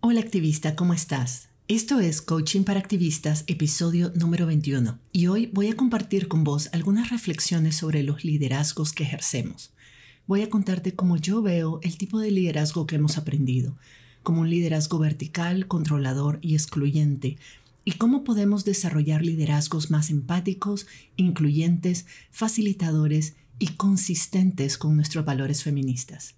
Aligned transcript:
Hola 0.00 0.20
activista, 0.20 0.76
¿cómo 0.76 0.94
estás? 0.94 1.48
Esto 1.66 1.98
es 1.98 2.22
Coaching 2.22 2.62
para 2.62 2.78
Activistas, 2.78 3.42
episodio 3.48 4.12
número 4.14 4.46
21, 4.46 4.96
y 5.10 5.26
hoy 5.26 5.50
voy 5.52 5.70
a 5.70 5.76
compartir 5.76 6.28
con 6.28 6.44
vos 6.44 6.70
algunas 6.72 7.10
reflexiones 7.10 7.74
sobre 7.74 8.04
los 8.04 8.24
liderazgos 8.24 8.92
que 8.92 9.02
ejercemos. 9.02 9.72
Voy 10.28 10.42
a 10.42 10.50
contarte 10.50 10.94
cómo 10.94 11.16
yo 11.16 11.42
veo 11.42 11.80
el 11.82 11.98
tipo 11.98 12.20
de 12.20 12.30
liderazgo 12.30 12.86
que 12.86 12.94
hemos 12.94 13.18
aprendido, 13.18 13.76
como 14.22 14.42
un 14.42 14.50
liderazgo 14.50 15.00
vertical, 15.00 15.66
controlador 15.66 16.38
y 16.42 16.54
excluyente, 16.54 17.36
y 17.84 17.92
cómo 17.94 18.22
podemos 18.22 18.64
desarrollar 18.64 19.22
liderazgos 19.22 19.90
más 19.90 20.10
empáticos, 20.10 20.86
incluyentes, 21.16 22.06
facilitadores 22.30 23.34
y 23.58 23.70
consistentes 23.72 24.78
con 24.78 24.94
nuestros 24.94 25.24
valores 25.24 25.64
feministas. 25.64 26.37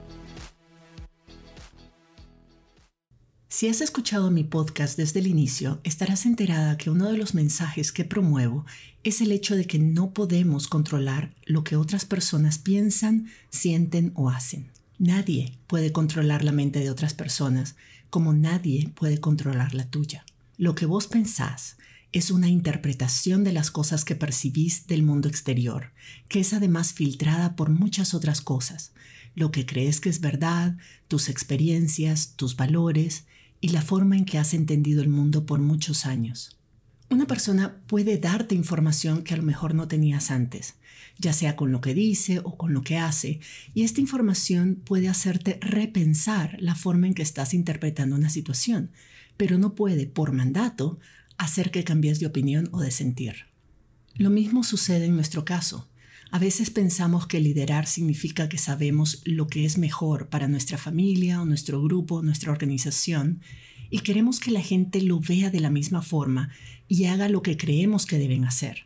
Si 3.61 3.69
has 3.69 3.81
escuchado 3.81 4.31
mi 4.31 4.43
podcast 4.43 4.97
desde 4.97 5.19
el 5.19 5.27
inicio, 5.27 5.81
estarás 5.83 6.25
enterada 6.25 6.79
que 6.79 6.89
uno 6.89 7.11
de 7.11 7.17
los 7.19 7.35
mensajes 7.35 7.91
que 7.91 8.03
promuevo 8.03 8.65
es 9.03 9.21
el 9.21 9.31
hecho 9.31 9.55
de 9.55 9.65
que 9.65 9.77
no 9.77 10.15
podemos 10.15 10.67
controlar 10.67 11.35
lo 11.45 11.63
que 11.63 11.75
otras 11.75 12.03
personas 12.03 12.57
piensan, 12.57 13.27
sienten 13.51 14.13
o 14.15 14.31
hacen. 14.31 14.71
Nadie 14.97 15.59
puede 15.67 15.91
controlar 15.91 16.43
la 16.43 16.51
mente 16.51 16.79
de 16.79 16.89
otras 16.89 17.13
personas 17.13 17.75
como 18.09 18.33
nadie 18.33 18.89
puede 18.95 19.19
controlar 19.19 19.75
la 19.75 19.85
tuya. 19.85 20.25
Lo 20.57 20.73
que 20.73 20.87
vos 20.87 21.05
pensás 21.05 21.77
es 22.13 22.31
una 22.31 22.49
interpretación 22.49 23.43
de 23.43 23.53
las 23.53 23.69
cosas 23.69 24.05
que 24.05 24.15
percibís 24.15 24.87
del 24.87 25.03
mundo 25.03 25.29
exterior, 25.29 25.91
que 26.29 26.39
es 26.39 26.53
además 26.53 26.93
filtrada 26.93 27.55
por 27.55 27.69
muchas 27.69 28.15
otras 28.15 28.41
cosas, 28.41 28.91
lo 29.35 29.51
que 29.51 29.67
crees 29.67 29.99
que 29.99 30.09
es 30.09 30.19
verdad, 30.19 30.77
tus 31.07 31.29
experiencias, 31.29 32.33
tus 32.35 32.55
valores, 32.55 33.25
y 33.61 33.69
la 33.69 33.81
forma 33.81 34.17
en 34.17 34.25
que 34.25 34.39
has 34.39 34.53
entendido 34.53 35.01
el 35.01 35.09
mundo 35.09 35.45
por 35.45 35.59
muchos 35.59 36.05
años. 36.05 36.57
Una 37.09 37.27
persona 37.27 37.81
puede 37.87 38.17
darte 38.17 38.55
información 38.55 39.23
que 39.23 39.33
a 39.33 39.37
lo 39.37 39.43
mejor 39.43 39.75
no 39.75 39.87
tenías 39.87 40.31
antes, 40.31 40.75
ya 41.19 41.33
sea 41.33 41.55
con 41.55 41.71
lo 41.71 41.81
que 41.81 41.93
dice 41.93 42.39
o 42.43 42.57
con 42.57 42.73
lo 42.73 42.81
que 42.81 42.97
hace, 42.97 43.39
y 43.73 43.83
esta 43.83 44.01
información 44.01 44.81
puede 44.83 45.09
hacerte 45.09 45.59
repensar 45.61 46.57
la 46.59 46.73
forma 46.73 47.07
en 47.07 47.13
que 47.13 47.21
estás 47.21 47.53
interpretando 47.53 48.15
una 48.15 48.29
situación, 48.29 48.91
pero 49.37 49.57
no 49.57 49.75
puede, 49.75 50.07
por 50.07 50.31
mandato, 50.31 50.99
hacer 51.37 51.69
que 51.69 51.83
cambies 51.83 52.19
de 52.19 52.27
opinión 52.27 52.69
o 52.71 52.79
de 52.79 52.91
sentir. 52.91 53.47
Lo 54.15 54.29
mismo 54.29 54.63
sucede 54.63 55.05
en 55.05 55.15
nuestro 55.15 55.45
caso. 55.45 55.90
A 56.33 56.39
veces 56.39 56.69
pensamos 56.69 57.27
que 57.27 57.41
liderar 57.41 57.87
significa 57.87 58.47
que 58.47 58.57
sabemos 58.57 59.21
lo 59.25 59.47
que 59.47 59.65
es 59.65 59.77
mejor 59.77 60.29
para 60.29 60.47
nuestra 60.47 60.77
familia 60.77 61.41
o 61.41 61.45
nuestro 61.45 61.83
grupo, 61.83 62.21
nuestra 62.21 62.53
organización, 62.53 63.41
y 63.89 63.99
queremos 63.99 64.39
que 64.39 64.51
la 64.51 64.61
gente 64.61 65.01
lo 65.01 65.19
vea 65.19 65.49
de 65.49 65.59
la 65.59 65.69
misma 65.69 66.01
forma 66.01 66.49
y 66.87 67.03
haga 67.05 67.27
lo 67.27 67.41
que 67.41 67.57
creemos 67.57 68.05
que 68.05 68.17
deben 68.17 68.45
hacer. 68.45 68.85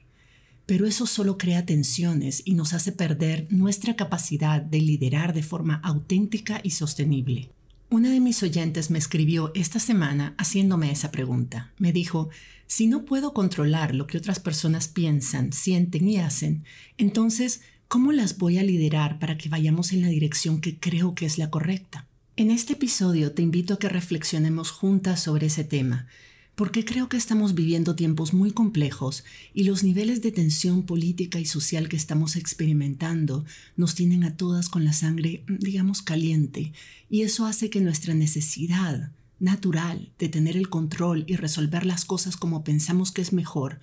Pero 0.65 0.87
eso 0.87 1.05
solo 1.05 1.37
crea 1.37 1.67
tensiones 1.67 2.41
y 2.45 2.55
nos 2.55 2.73
hace 2.73 2.91
perder 2.91 3.45
nuestra 3.51 3.95
capacidad 3.95 4.59
de 4.59 4.81
liderar 4.81 5.31
de 5.35 5.43
forma 5.43 5.75
auténtica 5.83 6.59
y 6.63 6.71
sostenible. 6.71 7.51
Una 7.89 8.09
de 8.09 8.19
mis 8.19 8.41
oyentes 8.41 8.89
me 8.89 8.97
escribió 8.97 9.51
esta 9.53 9.79
semana 9.79 10.33
haciéndome 10.37 10.91
esa 10.91 11.11
pregunta. 11.11 11.71
Me 11.77 11.93
dijo, 11.93 12.29
si 12.65 12.87
no 12.87 13.05
puedo 13.05 13.33
controlar 13.33 13.93
lo 13.93 14.07
que 14.07 14.17
otras 14.17 14.39
personas 14.39 14.87
piensan, 14.87 15.53
sienten 15.53 16.09
y 16.09 16.17
hacen, 16.17 16.63
entonces, 16.97 17.61
¿cómo 17.87 18.11
las 18.11 18.39
voy 18.39 18.57
a 18.57 18.63
liderar 18.63 19.19
para 19.19 19.37
que 19.37 19.49
vayamos 19.49 19.93
en 19.93 20.01
la 20.01 20.07
dirección 20.07 20.61
que 20.61 20.79
creo 20.79 21.13
que 21.13 21.27
es 21.27 21.37
la 21.37 21.51
correcta? 21.51 22.07
En 22.35 22.49
este 22.49 22.73
episodio 22.73 23.33
te 23.33 23.43
invito 23.43 23.75
a 23.75 23.79
que 23.79 23.87
reflexionemos 23.87 24.71
juntas 24.71 25.21
sobre 25.21 25.47
ese 25.47 25.63
tema, 25.63 26.07
porque 26.55 26.85
creo 26.85 27.09
que 27.09 27.17
estamos 27.17 27.53
viviendo 27.53 27.95
tiempos 27.95 28.33
muy 28.33 28.51
complejos 28.51 29.25
y 29.53 29.65
los 29.65 29.83
niveles 29.83 30.21
de 30.21 30.31
tensión 30.31 30.83
política 30.83 31.39
y 31.39 31.45
social 31.45 31.89
que 31.89 31.97
estamos 31.97 32.37
experimentando 32.37 33.43
nos 33.75 33.93
tienen 33.93 34.23
a 34.23 34.37
todas 34.37 34.69
con 34.69 34.85
la 34.85 34.93
sangre, 34.93 35.43
digamos, 35.47 36.01
caliente, 36.01 36.71
y 37.09 37.21
eso 37.21 37.45
hace 37.45 37.69
que 37.69 37.81
nuestra 37.81 38.13
necesidad 38.13 39.11
natural 39.39 40.11
de 40.17 40.29
tener 40.29 40.55
el 40.55 40.69
control 40.69 41.25
y 41.27 41.35
resolver 41.35 41.85
las 41.85 42.05
cosas 42.05 42.37
como 42.37 42.63
pensamos 42.63 43.11
que 43.11 43.21
es 43.21 43.33
mejor, 43.33 43.81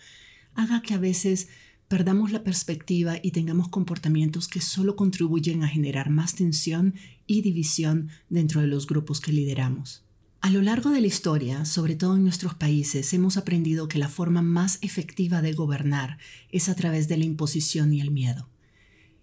haga 0.55 0.81
que 0.81 0.95
a 0.95 0.99
veces 0.99 1.49
perdamos 1.89 2.33
la 2.33 2.43
perspectiva 2.43 3.17
y 3.23 3.33
tengamos 3.33 3.69
comportamientos 3.69 4.49
que 4.49 4.63
solo 4.63 4.97
contribuyen 4.97 5.63
a 5.63 5.69
generar 5.69 6.09
más 6.09 6.35
tensión 6.35 6.95
y 7.27 7.43
división 7.43 8.09
dentro 8.31 8.63
de 8.63 8.67
los 8.67 8.87
grupos 8.87 9.21
que 9.21 9.33
lideramos. 9.33 10.03
A 10.43 10.51
lo 10.51 10.61
largo 10.61 10.91
de 10.91 11.01
la 11.01 11.07
historia, 11.07 11.65
sobre 11.65 11.95
todo 11.95 12.17
en 12.17 12.25
nuestros 12.25 12.55
países, 12.55 13.13
hemos 13.13 13.37
aprendido 13.37 13.87
que 13.87 14.01
la 14.01 14.09
forma 14.09 14.43
más 14.43 14.81
efectiva 14.83 15.41
de 15.41 15.53
gobernar 15.53 16.19
es 16.51 16.69
a 16.69 16.75
través 16.75 17.07
de 17.07 17.17
la 17.17 17.25
imposición 17.25 17.93
y 17.93 18.01
el 18.01 18.11
miedo. 18.11 18.49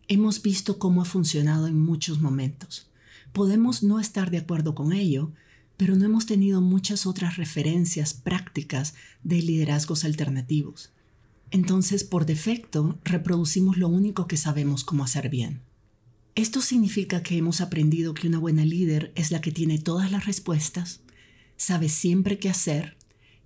Hemos 0.08 0.42
visto 0.42 0.80
cómo 0.80 1.02
ha 1.02 1.06
funcionado 1.06 1.68
en 1.68 1.78
muchos 1.78 2.22
momentos. 2.22 2.90
Podemos 3.34 3.84
no 3.84 4.00
estar 4.00 4.32
de 4.32 4.38
acuerdo 4.38 4.76
con 4.76 4.94
ello, 4.94 5.34
pero 5.76 5.98
no 5.98 6.06
hemos 6.06 6.26
tenido 6.26 6.62
muchas 6.62 7.06
otras 7.06 7.36
referencias 7.36 8.14
prácticas 8.14 8.94
de 9.22 9.42
liderazgos 9.42 10.06
alternativos. 10.06 10.94
Entonces, 11.52 12.06
por 12.06 12.26
defecto, 12.26 12.98
reproducimos 13.04 13.78
lo 13.78 13.90
único 13.90 14.26
que 14.26 14.38
sabemos 14.38 14.86
cómo 14.86 15.04
hacer 15.04 15.28
bien. 15.28 15.64
Esto 16.36 16.62
significa 16.62 17.24
que 17.24 17.38
hemos 17.38 17.60
aprendido 17.60 18.14
que 18.14 18.30
una 18.30 18.40
buena 18.40 18.64
líder 18.64 19.12
es 19.16 19.32
la 19.32 19.42
que 19.42 19.52
tiene 19.52 19.80
todas 19.80 20.12
las 20.14 20.26
respuestas, 20.26 21.02
sabe 21.60 21.90
siempre 21.90 22.40
qué 22.40 22.50
hacer, 22.50 22.98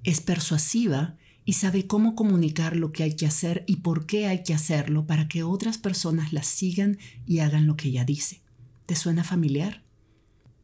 es 0.03 0.22
persuasiva 0.22 1.18
y 1.46 1.53
sabe 1.53 1.88
cómo 1.88 2.16
comunicar 2.16 2.75
lo 2.75 2.91
que 2.91 3.03
hay 3.03 3.16
que 3.16 3.25
hacer 3.25 3.66
y 3.68 3.78
por 3.78 4.06
qué 4.06 4.28
hay 4.28 4.44
que 4.44 4.53
hacerlo 4.53 5.07
para 5.07 5.28
que 5.28 5.44
otras 5.44 5.79
personas 5.79 6.31
la 6.31 6.44
sigan 6.44 7.00
y 7.25 7.40
hagan 7.40 7.66
lo 7.66 7.75
que 7.75 7.90
ella 7.90 8.06
dice. 8.06 8.41
¿Te 8.85 8.96
suena 8.96 9.24
familiar? 9.24 9.84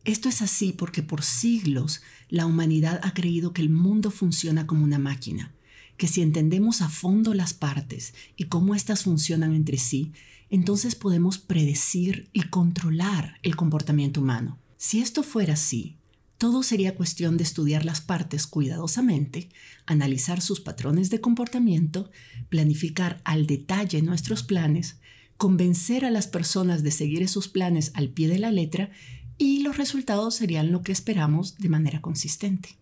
Esto 0.05 0.29
es 0.29 0.43
así 0.43 0.73
porque 0.73 1.01
por 1.01 1.23
siglos 1.23 2.01
la 2.29 2.45
humanidad 2.45 3.01
ha 3.03 3.15
creído 3.15 3.51
que 3.51 3.63
el 3.63 3.69
mundo 3.69 4.11
funciona 4.11 4.67
como 4.67 4.83
una 4.83 4.99
máquina, 4.99 5.53
que 5.97 6.07
si 6.07 6.21
entendemos 6.21 6.81
a 6.81 6.87
fondo 6.87 7.33
las 7.33 7.53
partes 7.55 8.13
y 8.37 8.45
cómo 8.45 8.75
éstas 8.75 9.03
funcionan 9.03 9.55
entre 9.55 9.79
sí, 9.79 10.13
entonces 10.51 10.93
podemos 10.93 11.39
predecir 11.39 12.29
y 12.31 12.43
controlar 12.43 13.39
el 13.41 13.55
comportamiento 13.55 14.21
humano. 14.21 14.59
Si 14.77 15.01
esto 15.01 15.23
fuera 15.23 15.53
así, 15.53 15.98
todo 16.39 16.63
sería 16.63 16.95
cuestión 16.95 17.35
de 17.35 17.43
estudiar 17.43 17.83
las 17.83 17.99
partes 17.99 18.47
cuidadosamente, 18.47 19.49
analizar 19.85 20.39
sus 20.39 20.61
patrones 20.61 21.09
de 21.09 21.19
comportamiento, 21.19 22.09
planificar 22.47 23.19
al 23.25 23.45
detalle 23.45 24.01
nuestros 24.01 24.41
planes, 24.41 24.99
convencer 25.35 26.05
a 26.05 26.11
las 26.11 26.27
personas 26.27 26.81
de 26.81 26.91
seguir 26.91 27.21
esos 27.23 27.49
planes 27.49 27.91
al 27.93 28.07
pie 28.07 28.29
de 28.29 28.39
la 28.39 28.51
letra 28.51 28.89
y 29.37 29.63
los 29.63 29.75
resultados 29.75 30.33
serían 30.35 30.71
lo 30.71 30.81
que 30.81 30.93
esperamos 30.93 31.57
de 31.57 31.67
manera 31.67 32.01
consistente. 32.01 32.77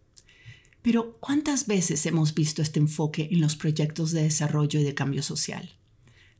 Pero 0.83 1.17
¿cuántas 1.19 1.65
veces 1.65 2.05
hemos 2.05 2.35
visto 2.35 2.61
este 2.61 2.79
enfoque 2.79 3.27
en 3.31 3.41
los 3.41 3.55
proyectos 3.55 4.11
de 4.11 4.21
desarrollo 4.21 4.79
y 4.79 4.83
de 4.83 4.93
cambio 4.93 5.23
social? 5.23 5.71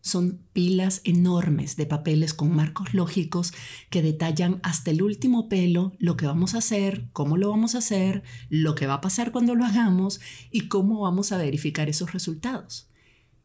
Son 0.08 0.40
pilas 0.54 1.02
enormes 1.04 1.76
de 1.76 1.86
papeles 1.86 2.34
con 2.34 2.56
marcos 2.56 2.94
lógicos 2.94 3.52
que 3.90 4.02
detallan 4.02 4.62
hasta 4.64 4.92
el 4.92 5.02
último 5.02 5.50
pelo 5.50 5.98
lo 6.00 6.16
que 6.16 6.26
vamos 6.26 6.56
a 6.56 6.60
hacer, 6.60 7.10
cómo 7.12 7.36
lo 7.36 7.50
vamos 7.50 7.76
a 7.76 7.80
hacer, 7.80 8.24
lo 8.50 8.74
que 8.74 8.88
va 8.88 8.94
a 8.94 9.02
pasar 9.02 9.34
cuando 9.34 9.54
lo 9.54 9.66
hagamos 9.66 10.22
y 10.50 10.70
cómo 10.70 11.02
vamos 11.02 11.34
a 11.34 11.38
verificar 11.38 11.90
esos 11.90 12.14
resultados. 12.14 12.88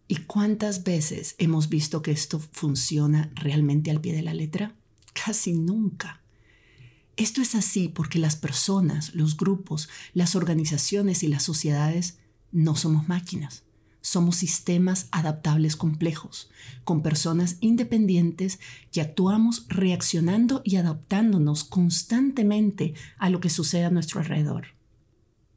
¿Y 0.07 0.19
cuántas 0.19 0.85
veces 0.85 1.35
hemos 1.39 1.69
visto 1.69 2.01
que 2.01 2.13
esto 2.13 2.39
funciona 2.39 3.33
realmente 3.35 3.91
al 3.91 4.01
pie 4.01 4.15
de 4.15 4.23
la 4.23 4.33
letra? 4.33 4.77
Casi 5.15 5.55
nunca. 5.55 6.23
Esto 7.17 7.43
es 7.43 7.57
así 7.57 7.89
porque 7.89 8.21
las 8.21 8.37
personas, 8.37 9.17
los 9.17 9.37
grupos, 9.37 9.89
las 10.15 10.37
organizaciones 10.37 11.25
y 11.25 11.27
las 11.27 11.43
sociedades 11.43 12.21
no 12.53 12.77
somos 12.77 13.09
máquinas 13.09 13.65
somos 14.03 14.37
sistemas 14.37 15.09
adaptables 15.13 15.77
complejos, 15.77 16.51
con 16.85 17.03
personas 17.03 17.57
independientes 17.61 18.59
que 18.91 19.01
actuamos 19.01 19.65
reaccionando 19.69 20.61
y 20.65 20.77
adaptándonos 20.77 21.65
constantemente 21.65 22.95
a 23.17 23.31
lo 23.31 23.41
que 23.41 23.49
sucede 23.49 23.87
a 23.87 23.91
nuestro 23.91 24.21
alrededor. 24.21 24.67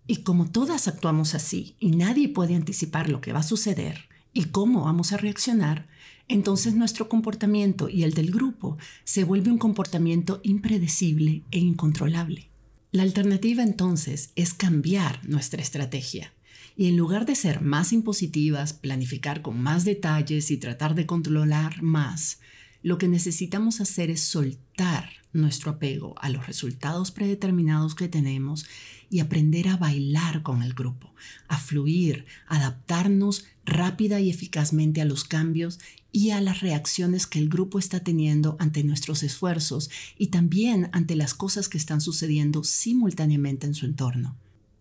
Y 0.07 0.17
como 0.17 0.49
todas 0.49 0.87
actuamos 0.87 1.33
así 1.33 1.75
y 1.79 1.91
nadie 1.91 2.29
puede 2.29 2.55
anticipar 2.55 3.09
lo 3.09 3.19
que 3.19 3.33
va 3.33 3.39
a 3.39 3.43
suceder 3.43 4.07
y 4.33 4.45
cómo 4.45 4.85
vamos 4.85 5.11
a 5.11 5.17
reaccionar, 5.17 5.87
entonces 6.27 6.75
nuestro 6.75 7.09
comportamiento 7.09 7.89
y 7.89 8.03
el 8.03 8.13
del 8.13 8.31
grupo 8.31 8.77
se 9.03 9.23
vuelve 9.23 9.51
un 9.51 9.57
comportamiento 9.57 10.39
impredecible 10.43 11.43
e 11.51 11.59
incontrolable. 11.59 12.49
La 12.91 13.03
alternativa 13.03 13.63
entonces 13.63 14.31
es 14.35 14.53
cambiar 14.53 15.27
nuestra 15.27 15.61
estrategia 15.61 16.31
y 16.77 16.87
en 16.87 16.97
lugar 16.97 17.25
de 17.25 17.35
ser 17.35 17.61
más 17.61 17.93
impositivas, 17.93 18.73
planificar 18.73 19.41
con 19.41 19.61
más 19.61 19.85
detalles 19.85 20.51
y 20.51 20.57
tratar 20.57 20.95
de 20.95 21.05
controlar 21.05 21.81
más, 21.81 22.39
lo 22.81 22.97
que 22.97 23.07
necesitamos 23.07 23.81
hacer 23.81 24.09
es 24.11 24.21
soltar 24.21 25.09
nuestro 25.33 25.71
apego 25.71 26.15
a 26.19 26.29
los 26.29 26.47
resultados 26.47 27.11
predeterminados 27.11 27.95
que 27.95 28.07
tenemos 28.07 28.65
y 29.09 29.19
aprender 29.19 29.67
a 29.67 29.77
bailar 29.77 30.43
con 30.43 30.63
el 30.63 30.73
grupo, 30.73 31.13
a 31.47 31.57
fluir, 31.57 32.25
adaptarnos 32.47 33.45
rápida 33.65 34.19
y 34.19 34.29
eficazmente 34.29 35.01
a 35.01 35.05
los 35.05 35.23
cambios 35.23 35.79
y 36.11 36.29
a 36.29 36.41
las 36.41 36.61
reacciones 36.61 37.27
que 37.27 37.39
el 37.39 37.49
grupo 37.49 37.79
está 37.79 38.01
teniendo 38.01 38.55
ante 38.59 38.83
nuestros 38.83 39.23
esfuerzos 39.23 39.89
y 40.17 40.27
también 40.27 40.89
ante 40.93 41.15
las 41.15 41.33
cosas 41.33 41.67
que 41.67 41.77
están 41.77 42.01
sucediendo 42.01 42.63
simultáneamente 42.63 43.67
en 43.67 43.73
su 43.73 43.85
entorno. 43.85 44.37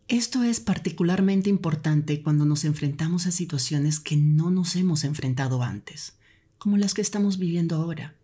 Esto 0.08 0.42
es 0.42 0.60
particularmente 0.60 1.48
importante 1.48 2.22
cuando 2.22 2.44
nos 2.44 2.66
enfrentamos 2.66 3.26
a 3.26 3.30
situaciones 3.30 4.00
que 4.00 4.18
no 4.18 4.50
nos 4.50 4.76
hemos 4.76 5.02
enfrentado 5.02 5.62
antes, 5.62 6.12
como 6.58 6.76
las 6.76 6.92
que 6.92 7.00
estamos 7.00 7.38
viviendo 7.38 7.76
ahora, 7.76 8.14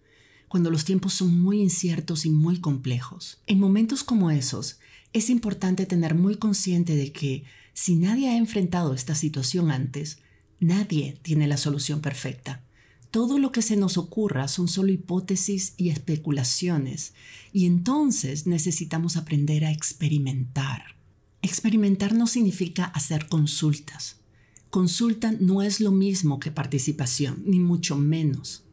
cuando 0.48 0.70
los 0.70 0.84
tiempos 0.84 1.14
son 1.14 1.40
muy 1.40 1.62
inciertos 1.62 2.26
y 2.26 2.30
muy 2.30 2.60
complejos. 2.60 3.40
En 3.46 3.58
momentos 3.58 4.04
como 4.04 4.30
esos, 4.30 4.78
es 5.14 5.30
importante 5.30 5.86
tener 5.86 6.14
muy 6.14 6.36
consciente 6.36 6.96
de 6.96 7.12
que 7.12 7.44
si 7.72 7.96
nadie 7.96 8.28
ha 8.28 8.36
enfrentado 8.36 8.92
esta 8.92 9.14
situación 9.14 9.70
antes, 9.70 10.18
nadie 10.58 11.18
tiene 11.22 11.48
la 11.48 11.56
solución 11.56 12.02
perfecta. 12.02 12.62
Todo 13.10 13.38
lo 13.38 13.52
que 13.52 13.62
se 13.62 13.76
nos 13.76 13.96
ocurra 13.96 14.48
son 14.48 14.68
solo 14.68 14.92
hipótesis 14.92 15.72
y 15.78 15.88
especulaciones, 15.88 17.14
y 17.54 17.64
entonces 17.64 18.46
necesitamos 18.46 19.16
aprender 19.16 19.64
a 19.64 19.72
experimentar 19.72 20.99
Experimentar 21.42 22.14
no 22.14 22.26
significa 22.26 22.84
hacer 22.84 23.28
consultas. 23.28 24.20
Consulta 24.68 25.32
no 25.40 25.62
es 25.62 25.80
lo 25.80 25.90
mismo 25.90 26.38
que 26.38 26.50
participación, 26.50 27.42
ni 27.46 27.60
mucho 27.60 27.96
menos. 27.96 28.64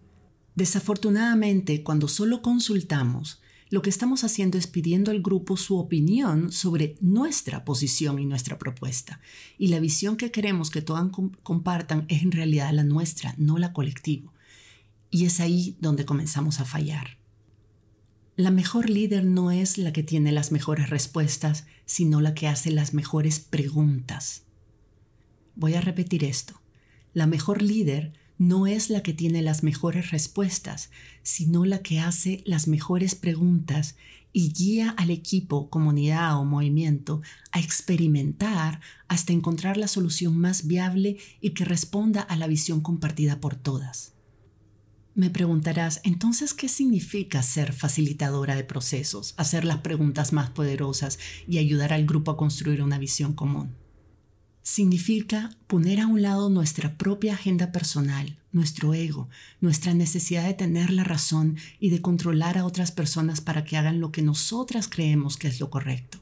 Desafortunadamente, 0.56 1.82
cuando 1.84 2.08
solo 2.08 2.42
consultamos, 2.42 3.42
lo 3.70 3.82
que 3.82 3.90
estamos 3.90 4.24
haciendo 4.24 4.58
es 4.58 4.68
pidiendo 4.68 5.12
al 5.12 5.22
grupo 5.22 5.58
su 5.58 5.78
opinión 5.78 6.52
sobre 6.52 6.96
nuestra 7.02 7.66
posición 7.66 8.20
y 8.20 8.26
nuestra 8.26 8.58
propuesta. 8.58 9.20
Y 9.58 9.68
la 9.68 9.80
visión 9.80 10.18
que 10.18 10.32
queremos 10.32 10.70
que 10.70 10.82
todos 10.82 11.10
compartan 11.44 12.06
es 12.08 12.22
en 12.22 12.32
realidad 12.32 12.72
la 12.74 12.84
nuestra, 12.84 13.34
no 13.38 13.58
la 13.58 13.74
colectiva. 13.74 14.32
Y 15.10 15.26
es 15.26 15.40
ahí 15.40 15.78
donde 15.80 16.06
comenzamos 16.06 16.60
a 16.60 16.66
fallar. 16.66 17.17
La 18.38 18.52
mejor 18.52 18.92
líder 18.92 19.26
no 19.26 19.50
es 19.50 19.80
la 19.80 19.92
que 19.92 20.04
tiene 20.04 20.32
las 20.32 20.52
mejores 20.52 20.92
respuestas, 20.92 21.66
sino 21.88 22.22
la 22.22 22.36
que 22.36 22.48
hace 22.48 22.70
las 22.70 22.94
mejores 22.94 23.40
preguntas. 23.40 24.44
Voy 25.56 25.74
a 25.74 25.82
repetir 25.82 26.24
esto. 26.24 26.62
La 27.16 27.26
mejor 27.26 27.64
líder 27.64 28.14
no 28.38 28.68
es 28.68 28.92
la 28.92 29.02
que 29.02 29.16
tiene 29.16 29.42
las 29.42 29.64
mejores 29.64 30.12
respuestas, 30.12 30.92
sino 31.24 31.66
la 31.66 31.80
que 31.80 32.00
hace 32.00 32.44
las 32.46 32.68
mejores 32.68 33.16
preguntas 33.16 33.96
y 34.34 34.54
guía 34.54 34.92
al 34.92 35.10
equipo, 35.10 35.72
comunidad 35.72 36.40
o 36.40 36.46
movimiento 36.46 37.24
a 37.52 37.60
experimentar 37.60 38.82
hasta 39.08 39.34
encontrar 39.34 39.78
la 39.78 39.88
solución 39.88 40.38
más 40.38 40.68
viable 40.68 41.18
y 41.42 41.56
que 41.56 41.66
responda 41.66 42.22
a 42.22 42.36
la 42.36 42.46
visión 42.46 42.82
compartida 42.82 43.40
por 43.42 43.56
todas. 43.56 44.14
Me 45.18 45.32
preguntarás, 45.32 46.00
entonces, 46.04 46.54
¿qué 46.54 46.70
significa 46.70 47.42
ser 47.42 47.74
facilitadora 47.74 48.56
de 48.56 48.64
procesos, 48.64 49.34
hacer 49.38 49.66
las 49.66 49.80
preguntas 49.80 50.32
más 50.32 50.52
poderosas 50.52 51.18
y 51.48 51.58
ayudar 51.58 51.92
al 51.92 52.06
grupo 52.06 52.30
a 52.30 52.38
construir 52.38 52.84
una 52.84 53.00
visión 53.00 53.34
común? 53.34 53.74
Significa 54.62 55.50
poner 55.66 56.02
a 56.02 56.06
un 56.06 56.22
lado 56.22 56.52
nuestra 56.52 57.00
propia 57.00 57.34
agenda 57.34 57.72
personal, 57.72 58.38
nuestro 58.52 58.94
ego, 58.94 59.28
nuestra 59.60 59.96
necesidad 59.96 60.46
de 60.46 60.54
tener 60.54 60.92
la 60.92 61.04
razón 61.04 61.58
y 61.80 61.90
de 61.90 62.00
controlar 62.00 62.60
a 62.60 62.66
otras 62.66 62.92
personas 62.92 63.42
para 63.42 63.64
que 63.64 63.76
hagan 63.76 64.00
lo 64.00 64.12
que 64.12 64.22
nosotras 64.22 64.88
creemos 64.88 65.36
que 65.36 65.48
es 65.48 65.60
lo 65.60 65.72
correcto. 65.72 66.20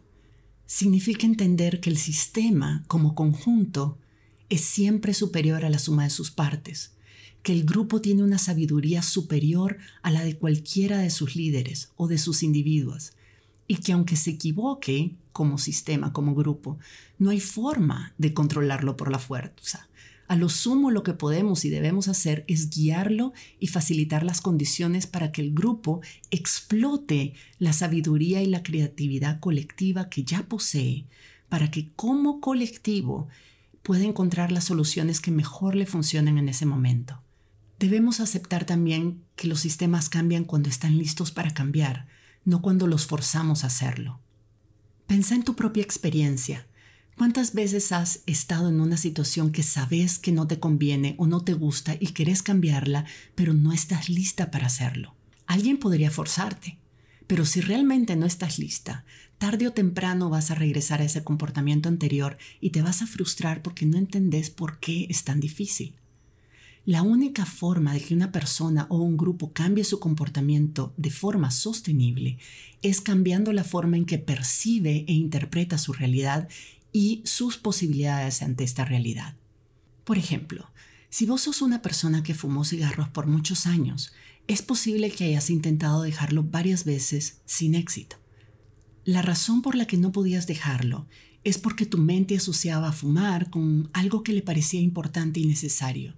Significa 0.67 1.25
entender 1.25 1.81
que 1.81 1.89
el 1.89 1.97
sistema, 1.97 2.85
como 2.87 3.13
conjunto, 3.13 3.97
es 4.47 4.61
siempre 4.61 5.13
superior 5.13 5.65
a 5.65 5.69
la 5.69 5.79
suma 5.79 6.05
de 6.05 6.11
sus 6.11 6.31
partes 6.31 6.94
que 7.45 7.53
el 7.53 7.63
grupo 7.63 8.01
tiene 8.01 8.23
una 8.23 8.39
sabiduría 8.39 9.03
superior 9.03 9.77
a 10.01 10.09
la 10.09 10.23
de 10.23 10.35
cualquiera 10.35 10.97
de 10.97 11.11
sus 11.11 11.35
líderes 11.35 11.91
o 11.95 12.07
de 12.07 12.17
sus 12.17 12.41
individuos, 12.41 13.13
y 13.67 13.75
que 13.75 13.91
aunque 13.91 14.15
se 14.15 14.31
equivoque 14.31 15.13
como 15.31 15.59
sistema, 15.59 16.11
como 16.11 16.33
grupo, 16.33 16.79
no 17.19 17.29
hay 17.29 17.39
forma 17.39 18.15
de 18.17 18.33
controlarlo 18.33 18.97
por 18.97 19.11
la 19.11 19.19
fuerza. 19.19 19.87
A 20.27 20.35
lo 20.35 20.49
sumo 20.49 20.89
lo 20.89 21.03
que 21.03 21.13
podemos 21.13 21.65
y 21.65 21.69
debemos 21.69 22.07
hacer 22.07 22.45
es 22.47 22.71
guiarlo 22.71 23.31
y 23.59 23.67
facilitar 23.67 24.23
las 24.23 24.41
condiciones 24.41 25.05
para 25.05 25.31
que 25.31 25.43
el 25.43 25.53
grupo 25.53 26.01
explote 26.31 27.35
la 27.59 27.73
sabiduría 27.73 28.41
y 28.41 28.47
la 28.47 28.63
creatividad 28.63 29.39
colectiva 29.39 30.09
que 30.09 30.23
ya 30.23 30.47
posee, 30.47 31.05
para 31.47 31.69
que 31.69 31.91
como 31.95 32.41
colectivo 32.41 33.27
pueda 33.83 34.03
encontrar 34.03 34.51
las 34.51 34.63
soluciones 34.63 35.21
que 35.21 35.29
mejor 35.29 35.75
le 35.75 35.85
funcionen 35.85 36.39
en 36.39 36.49
ese 36.49 36.65
momento. 36.65 37.21
Debemos 37.79 38.19
aceptar 38.19 38.65
también 38.65 39.23
que 39.35 39.47
los 39.47 39.59
sistemas 39.59 40.09
cambian 40.09 40.45
cuando 40.45 40.69
están 40.69 40.97
listos 40.97 41.31
para 41.31 41.53
cambiar, 41.53 42.07
no 42.45 42.61
cuando 42.61 42.87
los 42.87 43.05
forzamos 43.05 43.63
a 43.63 43.67
hacerlo. 43.67 44.21
Pensa 45.07 45.35
en 45.35 45.43
tu 45.43 45.55
propia 45.55 45.83
experiencia. 45.83 46.67
¿Cuántas 47.17 47.53
veces 47.53 47.91
has 47.91 48.21
estado 48.25 48.69
en 48.69 48.81
una 48.81 48.97
situación 48.97 49.51
que 49.51 49.63
sabes 49.63 50.19
que 50.19 50.31
no 50.31 50.47
te 50.47 50.59
conviene 50.59 51.15
o 51.17 51.27
no 51.27 51.43
te 51.43 51.53
gusta 51.53 51.95
y 51.99 52.07
querés 52.07 52.43
cambiarla, 52.43 53.05
pero 53.35 53.53
no 53.53 53.71
estás 53.71 54.09
lista 54.09 54.51
para 54.51 54.67
hacerlo? 54.67 55.15
Alguien 55.45 55.77
podría 55.77 56.11
forzarte, 56.11 56.77
pero 57.27 57.45
si 57.45 57.61
realmente 57.61 58.15
no 58.15 58.25
estás 58.25 58.59
lista, 58.59 59.05
tarde 59.37 59.67
o 59.67 59.73
temprano 59.73 60.29
vas 60.29 60.51
a 60.51 60.55
regresar 60.55 61.01
a 61.01 61.05
ese 61.05 61.23
comportamiento 61.23 61.89
anterior 61.89 62.37
y 62.59 62.71
te 62.71 62.81
vas 62.81 63.01
a 63.01 63.07
frustrar 63.07 63.61
porque 63.61 63.85
no 63.85 63.97
entendés 63.97 64.49
por 64.49 64.79
qué 64.79 65.07
es 65.09 65.23
tan 65.23 65.39
difícil. 65.39 65.95
La 66.85 67.01
única 67.01 67.47
forma 67.47 67.93
de 67.93 67.99
que 67.99 68.13
una 68.13 68.31
persona 68.31 68.85
o 68.89 68.97
un 68.97 69.17
grupo 69.17 69.51
cambie 69.53 69.83
su 69.83 69.99
comportamiento 69.99 70.93
de 70.97 71.09
forma 71.09 71.49
sostenible 71.49 72.37
es 72.83 73.01
cambiando 73.01 73.51
la 73.53 73.63
forma 73.63 73.97
en 73.97 74.05
que 74.05 74.19
percibe 74.19 75.03
e 75.07 75.13
interpreta 75.13 75.79
su 75.79 75.93
realidad 75.93 76.47
y 76.93 77.23
sus 77.25 77.57
posibilidades 77.57 78.43
ante 78.43 78.63
esta 78.63 78.85
realidad. 78.85 79.35
Por 80.03 80.19
ejemplo, 80.19 80.69
si 81.09 81.25
vos 81.25 81.41
sos 81.41 81.63
una 81.63 81.81
persona 81.81 82.21
que 82.21 82.35
fumó 82.35 82.63
cigarros 82.63 83.09
por 83.09 83.25
muchos 83.25 83.65
años, 83.65 84.13
es 84.47 84.61
posible 84.61 85.09
que 85.09 85.25
hayas 85.25 85.49
intentado 85.49 86.03
dejarlo 86.03 86.43
varias 86.43 86.85
veces 86.85 87.41
sin 87.45 87.73
éxito. 87.73 88.17
La 89.05 89.23
razón 89.23 89.63
por 89.63 89.73
la 89.73 89.87
que 89.87 89.97
no 89.97 90.11
podías 90.11 90.45
dejarlo 90.45 91.07
es 91.43 91.57
porque 91.57 91.87
tu 91.87 91.97
mente 91.97 92.37
asociaba 92.37 92.89
a 92.89 92.93
fumar 92.93 93.49
con 93.49 93.89
algo 93.93 94.21
que 94.21 94.33
le 94.33 94.43
parecía 94.43 94.81
importante 94.81 95.39
y 95.39 95.47
necesario, 95.47 96.15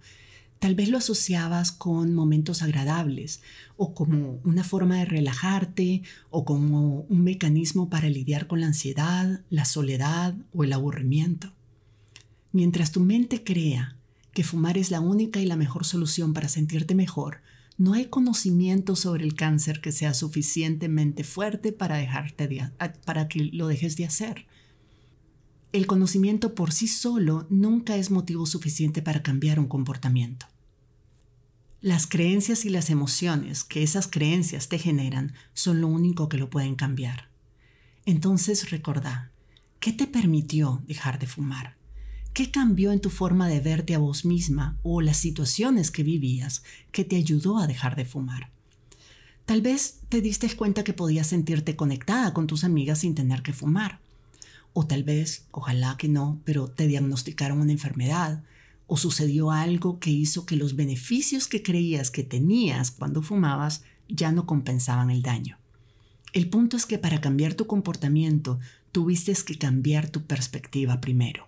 Tal 0.60 0.74
vez 0.74 0.90
lo 0.90 0.98
asociabas 0.98 1.72
con 1.72 2.16
momentos 2.16 2.64
agradables 2.64 3.42
o 3.76 3.94
como 3.94 4.40
una 4.44 4.64
forma 4.64 4.98
de 4.98 5.06
relajarte 5.06 6.02
o 6.32 6.46
como 6.46 7.02
un 7.10 7.24
mecanismo 7.24 7.90
para 7.90 8.10
lidiar 8.10 8.48
con 8.48 8.62
la 8.62 8.68
ansiedad, 8.68 9.42
la 9.50 9.66
soledad 9.66 10.36
o 10.54 10.64
el 10.64 10.74
aburrimiento. 10.74 11.54
Mientras 12.52 12.92
tu 12.92 13.02
mente 13.02 13.44
crea 13.44 13.98
que 14.34 14.44
fumar 14.44 14.78
es 14.78 14.90
la 14.90 15.00
única 15.00 15.40
y 15.40 15.46
la 15.46 15.56
mejor 15.56 15.86
solución 15.86 16.34
para 16.34 16.50
sentirte 16.50 16.96
mejor, 16.96 17.42
no 17.78 17.94
hay 17.94 18.06
conocimiento 18.06 18.96
sobre 18.96 19.24
el 19.24 19.36
cáncer 19.36 19.82
que 19.82 19.92
sea 19.92 20.16
suficientemente 20.16 21.24
fuerte 21.24 21.72
para, 21.72 21.98
dejarte 21.98 22.72
para 23.06 23.28
que 23.28 23.52
lo 23.54 23.68
dejes 23.68 23.96
de 23.98 24.06
hacer. 24.06 24.48
El 25.78 25.86
conocimiento 25.86 26.56
por 26.56 26.72
sí 26.72 26.88
solo 26.88 27.46
nunca 27.52 27.98
es 27.98 28.10
motivo 28.10 28.48
suficiente 28.48 29.04
para 29.04 29.22
cambiar 29.22 29.60
un 29.60 29.68
comportamiento. 29.68 30.48
Las 31.82 32.08
creencias 32.08 32.66
y 32.66 32.72
las 32.72 32.90
emociones 32.90 33.64
que 33.64 33.84
esas 33.84 34.08
creencias 34.08 34.70
te 34.70 34.80
generan 34.80 35.34
son 35.54 35.80
lo 35.80 35.88
único 35.88 36.30
que 36.30 36.40
lo 36.40 36.50
pueden 36.50 36.74
cambiar. 36.74 37.30
Entonces 38.08 38.72
recordá, 38.72 39.30
¿qué 39.80 39.94
te 39.94 40.08
permitió 40.08 40.82
dejar 40.88 41.20
de 41.20 41.28
fumar? 41.28 41.78
¿Qué 42.34 42.50
cambió 42.50 42.92
en 42.92 43.00
tu 43.00 43.12
forma 43.12 43.48
de 43.48 43.60
verte 43.60 43.94
a 43.94 44.00
vos 44.00 44.26
misma 44.26 44.80
o 44.82 45.02
las 45.02 45.18
situaciones 45.18 45.92
que 45.92 46.02
vivías 46.02 46.64
que 46.92 47.06
te 47.06 47.18
ayudó 47.18 47.60
a 47.60 47.68
dejar 47.68 47.96
de 47.96 48.06
fumar? 48.06 48.50
Tal 49.46 49.62
vez 49.62 50.00
te 50.10 50.22
diste 50.22 50.50
cuenta 50.56 50.84
que 50.84 50.94
podías 50.94 51.28
sentirte 51.28 51.76
conectada 51.76 52.34
con 52.34 52.48
tus 52.48 52.64
amigas 52.64 52.98
sin 52.98 53.14
tener 53.14 53.44
que 53.44 53.54
fumar 53.54 54.07
O 54.80 54.86
tal 54.86 55.04
vez, 55.04 55.48
ojalá 55.50 55.98
que 55.98 56.08
no, 56.08 56.40
pero 56.46 56.68
te 56.68 56.86
diagnosticaron 56.86 57.62
una 57.62 57.72
enfermedad 57.72 58.44
o 58.86 58.96
sucedió 58.96 59.50
algo 59.50 60.00
que 60.00 60.12
hizo 60.12 60.46
que 60.46 60.56
los 60.56 60.76
beneficios 60.76 61.48
que 61.48 61.64
creías 61.64 62.12
que 62.12 62.22
tenías 62.22 62.92
cuando 62.92 63.24
fumabas 63.24 63.82
ya 64.08 64.32
no 64.32 64.46
compensaban 64.46 65.10
el 65.10 65.24
daño. 65.24 65.58
El 66.32 66.48
punto 66.52 66.78
es 66.78 66.86
que 66.86 67.00
para 67.00 67.22
cambiar 67.22 67.56
tu 67.56 67.66
comportamiento 67.66 68.60
tuviste 68.92 69.34
que 69.44 69.58
cambiar 69.58 70.10
tu 70.10 70.28
perspectiva 70.28 71.02
primero. 71.02 71.48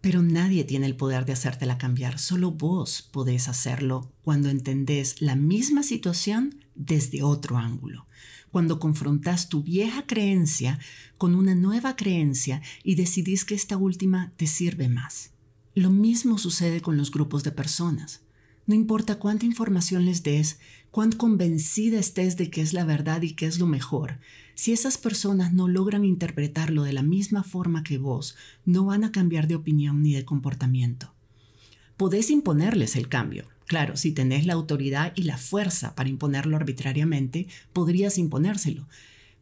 Pero 0.00 0.22
nadie 0.22 0.64
tiene 0.64 0.86
el 0.86 0.96
poder 0.96 1.26
de 1.26 1.34
hacértela 1.34 1.76
cambiar, 1.76 2.18
solo 2.18 2.50
vos 2.50 3.10
podés 3.12 3.46
hacerlo 3.46 4.10
cuando 4.22 4.48
entendés 4.48 5.20
la 5.20 5.36
misma 5.36 5.82
situación 5.82 6.64
desde 6.74 7.22
otro 7.22 7.58
ángulo, 7.58 8.06
cuando 8.52 8.78
confrontás 8.78 9.48
tu 9.48 9.64
vieja 9.64 10.06
creencia 10.06 10.78
con 11.18 11.34
una 11.34 11.56
nueva 11.56 11.96
creencia 11.96 12.62
y 12.84 12.94
decidís 12.94 13.44
que 13.44 13.54
esta 13.56 13.76
última 13.76 14.32
te 14.36 14.46
sirve 14.46 14.88
más. 14.88 15.32
Lo 15.74 15.90
mismo 15.90 16.38
sucede 16.38 16.82
con 16.82 16.98
los 16.98 17.10
grupos 17.10 17.42
de 17.42 17.50
personas. 17.50 18.20
No 18.66 18.74
importa 18.74 19.18
cuánta 19.18 19.46
información 19.46 20.04
les 20.04 20.22
des, 20.22 20.60
cuán 20.90 21.10
convencida 21.10 21.98
estés 21.98 22.36
de 22.36 22.50
que 22.50 22.60
es 22.60 22.74
la 22.74 22.84
verdad 22.84 23.22
y 23.22 23.32
que 23.32 23.46
es 23.46 23.58
lo 23.58 23.66
mejor, 23.66 24.20
si 24.54 24.72
esas 24.72 24.98
personas 24.98 25.52
no 25.54 25.66
logran 25.66 26.04
interpretarlo 26.04 26.82
de 26.82 26.92
la 26.92 27.02
misma 27.02 27.42
forma 27.42 27.82
que 27.82 27.96
vos, 27.96 28.36
no 28.66 28.84
van 28.84 29.02
a 29.02 29.10
cambiar 29.10 29.48
de 29.48 29.54
opinión 29.54 30.02
ni 30.02 30.12
de 30.12 30.26
comportamiento. 30.26 31.14
Podés 31.96 32.30
imponerles 32.30 32.96
el 32.96 33.08
cambio. 33.08 33.46
Claro, 33.66 33.96
si 33.96 34.12
tenés 34.12 34.46
la 34.46 34.54
autoridad 34.54 35.12
y 35.16 35.22
la 35.22 35.38
fuerza 35.38 35.94
para 35.94 36.08
imponerlo 36.08 36.56
arbitrariamente, 36.56 37.46
podrías 37.72 38.18
imponérselo. 38.18 38.86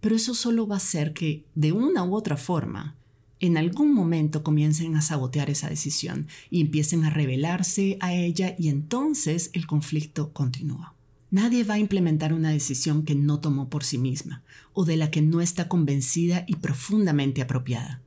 Pero 0.00 0.16
eso 0.16 0.34
solo 0.34 0.66
va 0.66 0.76
a 0.76 0.78
hacer 0.78 1.12
que, 1.12 1.44
de 1.54 1.72
una 1.72 2.04
u 2.04 2.14
otra 2.14 2.36
forma, 2.36 2.96
en 3.40 3.56
algún 3.56 3.94
momento 3.94 4.42
comiencen 4.42 4.96
a 4.96 5.02
sabotear 5.02 5.50
esa 5.50 5.68
decisión 5.68 6.28
y 6.50 6.60
empiecen 6.60 7.04
a 7.04 7.10
rebelarse 7.10 7.96
a 8.00 8.12
ella 8.12 8.54
y 8.58 8.68
entonces 8.68 9.50
el 9.54 9.66
conflicto 9.66 10.32
continúa. 10.32 10.94
Nadie 11.30 11.64
va 11.64 11.74
a 11.74 11.78
implementar 11.78 12.34
una 12.34 12.50
decisión 12.50 13.04
que 13.04 13.14
no 13.14 13.40
tomó 13.40 13.70
por 13.70 13.84
sí 13.84 13.98
misma 13.98 14.42
o 14.72 14.84
de 14.84 14.96
la 14.96 15.10
que 15.10 15.22
no 15.22 15.40
está 15.40 15.68
convencida 15.68 16.44
y 16.46 16.56
profundamente 16.56 17.40
apropiada. 17.40 18.02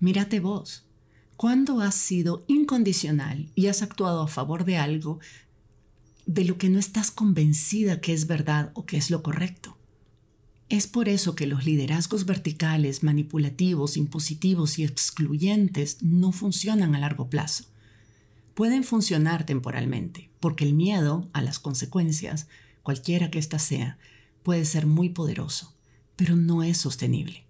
Mírate 0.00 0.40
vos. 0.40 0.83
¿Cuándo 1.36 1.80
has 1.80 1.96
sido 1.96 2.44
incondicional 2.46 3.50
y 3.54 3.66
has 3.66 3.82
actuado 3.82 4.22
a 4.22 4.28
favor 4.28 4.64
de 4.64 4.76
algo 4.76 5.18
de 6.26 6.44
lo 6.44 6.58
que 6.58 6.68
no 6.68 6.78
estás 6.78 7.10
convencida 7.10 8.00
que 8.00 8.12
es 8.12 8.26
verdad 8.26 8.70
o 8.74 8.86
que 8.86 8.96
es 8.96 9.10
lo 9.10 9.22
correcto? 9.22 9.76
Es 10.68 10.86
por 10.86 11.08
eso 11.08 11.34
que 11.34 11.46
los 11.46 11.66
liderazgos 11.66 12.24
verticales, 12.24 13.02
manipulativos, 13.02 13.96
impositivos 13.96 14.78
y 14.78 14.84
excluyentes 14.84 16.02
no 16.02 16.32
funcionan 16.32 16.94
a 16.94 17.00
largo 17.00 17.28
plazo. 17.28 17.64
Pueden 18.54 18.84
funcionar 18.84 19.44
temporalmente, 19.44 20.30
porque 20.40 20.64
el 20.64 20.74
miedo 20.74 21.28
a 21.32 21.42
las 21.42 21.58
consecuencias, 21.58 22.46
cualquiera 22.82 23.30
que 23.30 23.40
ésta 23.40 23.58
sea, 23.58 23.98
puede 24.44 24.64
ser 24.64 24.86
muy 24.86 25.08
poderoso, 25.08 25.74
pero 26.16 26.36
no 26.36 26.62
es 26.62 26.78
sostenible. 26.78 27.44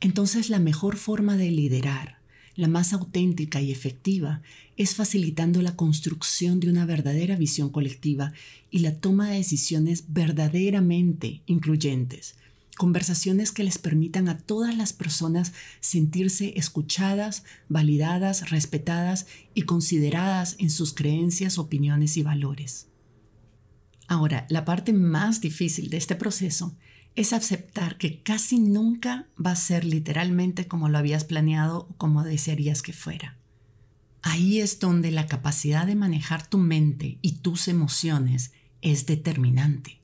Entonces 0.00 0.48
la 0.48 0.58
mejor 0.58 0.96
forma 0.96 1.36
de 1.36 1.50
liderar, 1.50 2.21
la 2.56 2.68
más 2.68 2.92
auténtica 2.92 3.60
y 3.60 3.72
efectiva, 3.72 4.42
es 4.76 4.94
facilitando 4.94 5.62
la 5.62 5.76
construcción 5.76 6.60
de 6.60 6.68
una 6.68 6.86
verdadera 6.86 7.36
visión 7.36 7.70
colectiva 7.70 8.32
y 8.70 8.80
la 8.80 8.96
toma 8.96 9.30
de 9.30 9.36
decisiones 9.36 10.04
verdaderamente 10.08 11.42
incluyentes, 11.46 12.36
conversaciones 12.76 13.52
que 13.52 13.64
les 13.64 13.78
permitan 13.78 14.28
a 14.28 14.38
todas 14.38 14.76
las 14.76 14.92
personas 14.92 15.52
sentirse 15.80 16.54
escuchadas, 16.56 17.44
validadas, 17.68 18.50
respetadas 18.50 19.26
y 19.54 19.62
consideradas 19.62 20.56
en 20.58 20.70
sus 20.70 20.94
creencias, 20.94 21.58
opiniones 21.58 22.16
y 22.16 22.22
valores. 22.22 22.88
Ahora, 24.08 24.46
la 24.50 24.64
parte 24.64 24.92
más 24.92 25.40
difícil 25.40 25.88
de 25.90 25.96
este 25.96 26.16
proceso 26.16 26.74
es 27.14 27.32
aceptar 27.32 27.98
que 27.98 28.22
casi 28.22 28.58
nunca 28.58 29.26
va 29.44 29.52
a 29.52 29.56
ser 29.56 29.84
literalmente 29.84 30.66
como 30.66 30.88
lo 30.88 30.98
habías 30.98 31.24
planeado 31.24 31.86
o 31.90 31.96
como 31.96 32.24
desearías 32.24 32.82
que 32.82 32.92
fuera. 32.92 33.36
Ahí 34.22 34.60
es 34.60 34.78
donde 34.78 35.10
la 35.10 35.26
capacidad 35.26 35.86
de 35.86 35.96
manejar 35.96 36.46
tu 36.46 36.58
mente 36.58 37.18
y 37.22 37.32
tus 37.38 37.68
emociones 37.68 38.52
es 38.80 39.04
determinante. 39.06 40.00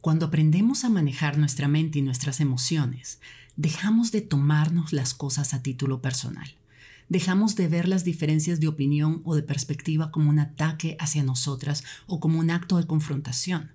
Cuando 0.00 0.26
aprendemos 0.26 0.84
a 0.84 0.88
manejar 0.88 1.38
nuestra 1.38 1.68
mente 1.68 2.00
y 2.00 2.02
nuestras 2.02 2.40
emociones, 2.40 3.20
dejamos 3.56 4.10
de 4.10 4.22
tomarnos 4.22 4.92
las 4.92 5.14
cosas 5.14 5.54
a 5.54 5.62
título 5.62 6.02
personal. 6.02 6.56
Dejamos 7.08 7.56
de 7.56 7.68
ver 7.68 7.86
las 7.86 8.04
diferencias 8.04 8.58
de 8.58 8.68
opinión 8.68 9.20
o 9.24 9.34
de 9.34 9.42
perspectiva 9.42 10.10
como 10.10 10.30
un 10.30 10.38
ataque 10.38 10.96
hacia 10.98 11.22
nosotras 11.22 11.84
o 12.06 12.20
como 12.20 12.40
un 12.40 12.50
acto 12.50 12.78
de 12.78 12.86
confrontación. 12.86 13.72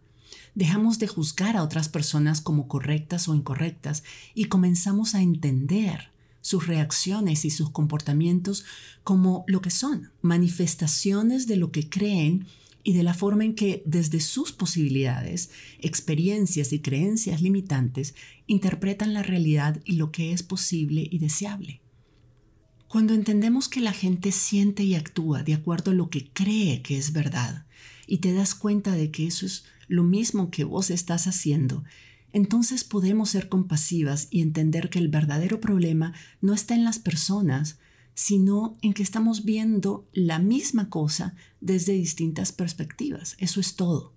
Dejamos 0.58 0.98
de 0.98 1.06
juzgar 1.06 1.56
a 1.56 1.62
otras 1.62 1.88
personas 1.88 2.42
como 2.42 2.68
correctas 2.68 3.28
o 3.28 3.36
incorrectas 3.36 4.04
y 4.34 4.46
comenzamos 4.46 5.14
a 5.14 5.22
entender 5.22 6.10
sus 6.42 6.66
reacciones 6.66 7.46
y 7.46 7.52
sus 7.52 7.70
comportamientos 7.70 8.66
como 9.04 9.44
lo 9.46 9.62
que 9.62 9.70
son, 9.70 10.10
manifestaciones 10.24 11.46
de 11.46 11.58
lo 11.58 11.72
que 11.72 11.88
creen 11.90 12.48
y 12.82 12.94
de 12.94 13.04
la 13.04 13.14
forma 13.14 13.46
en 13.46 13.54
que 13.54 13.84
desde 13.86 14.20
sus 14.20 14.52
posibilidades, 14.52 15.52
experiencias 15.78 16.74
y 16.74 16.80
creencias 16.80 17.44
limitantes 17.44 18.16
interpretan 18.48 19.14
la 19.14 19.22
realidad 19.22 19.80
y 19.86 19.92
lo 19.92 20.12
que 20.12 20.32
es 20.34 20.42
posible 20.42 21.08
y 21.08 21.20
deseable. 21.20 21.82
Cuando 22.88 23.14
entendemos 23.14 23.70
que 23.70 23.80
la 23.80 23.94
gente 23.94 24.32
siente 24.32 24.84
y 24.84 24.96
actúa 24.96 25.44
de 25.44 25.54
acuerdo 25.54 25.92
a 25.92 25.94
lo 25.94 26.10
que 26.10 26.32
cree 26.32 26.82
que 26.82 26.98
es 26.98 27.14
verdad, 27.14 27.68
y 28.08 28.20
te 28.20 28.34
das 28.34 28.56
cuenta 28.56 28.94
de 28.94 29.12
que 29.12 29.28
eso 29.28 29.46
es 29.46 29.66
lo 29.88 30.04
mismo 30.04 30.52
que 30.52 30.64
vos 30.64 30.90
estás 30.90 31.28
haciendo, 31.28 31.84
entonces 32.34 32.84
podemos 32.84 33.30
ser 33.30 33.50
compasivas 33.50 34.28
y 34.30 34.42
entender 34.42 34.90
que 34.90 35.00
el 35.00 35.08
verdadero 35.08 35.60
problema 35.60 36.14
no 36.42 36.54
está 36.54 36.76
en 36.76 36.84
las 36.84 37.00
personas, 37.00 37.80
sino 38.14 38.78
en 38.82 38.94
que 38.94 39.04
estamos 39.04 39.46
viendo 39.46 40.08
la 40.12 40.40
misma 40.40 40.90
cosa 40.90 41.36
desde 41.62 41.94
distintas 41.94 42.52
perspectivas. 42.52 43.36
Eso 43.40 43.60
es 43.60 43.76
todo. 43.76 44.14